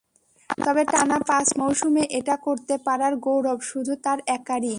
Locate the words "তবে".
0.57-0.83